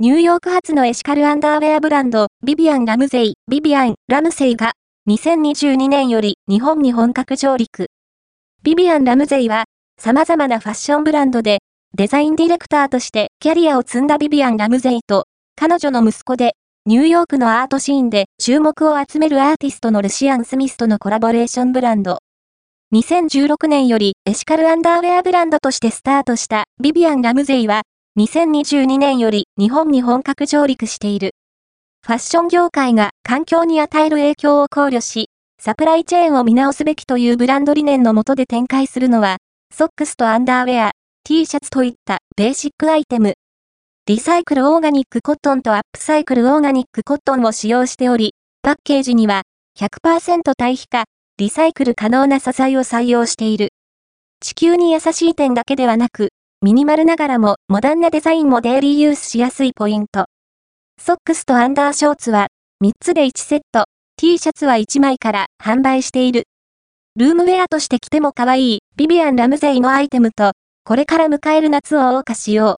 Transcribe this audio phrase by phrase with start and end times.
[0.00, 4.74] ニューヨーク発のエシカルアンダーウェアブランド、ビビアン・ラムゼイ、ビビアン・ラムセイが、
[5.08, 7.88] 2022年より日本に本格上陸。
[8.62, 9.64] ビビアン・ラムゼイは、
[10.00, 11.58] 様々なファッションブランドで、
[11.96, 15.24] デザインディレクターとしてキャリアを積んだビビアン・ラムゼイと、
[15.56, 16.52] 彼女の息子で、
[16.86, 22.18] ニューヨークのアートシーンで注目を集めるアーティストのルシアン・スミスとのコラボレーションブランド。
[22.94, 27.82] 2016年よりエシカルアンダーウェアブランドとしてスタートしたビビアン・ラムゼイは、
[28.18, 31.36] 2022年より日本に本格上陸している。
[32.04, 35.28] ファッション業界が環境に与える影響を考慮し、
[35.60, 39.36] サプライチェーンを見直すべきというブランド理念のもとで展開するのは、
[39.72, 40.90] ソックスとアンダーウェア、
[41.22, 43.34] T シャツといったベーシックアイテム。
[44.08, 49.42] リサイクルオーガニックコットンとアップサイクルオーガニックコットンを使用しており、パッケージには
[49.78, 51.04] 100%対比化、
[51.36, 53.68] リサイクル可能な素材を採用している。
[54.40, 56.30] 地球に優しい点だけではなく、
[56.60, 60.26] ミニマルながらもモダンなデザインもデイリーユースしやすいポイント。
[61.00, 62.48] ソックスとアンダーショーツは
[62.82, 63.84] 3つで1セット、
[64.16, 66.48] T シャツは1枚から販売している。
[67.14, 70.50] ルームウェアとして着ても可愛いビビアン・ラムゼイのアイテムと、
[70.82, 72.76] これから迎える夏を謳歌しよう。